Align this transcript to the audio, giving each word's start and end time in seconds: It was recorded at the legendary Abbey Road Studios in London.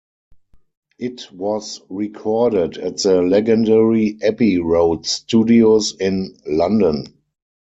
It 0.97 1.31
was 1.31 1.79
recorded 1.87 2.79
at 2.79 2.97
the 2.97 3.21
legendary 3.21 4.17
Abbey 4.23 4.57
Road 4.57 5.05
Studios 5.05 5.93
in 5.95 6.35
London. 6.47 7.05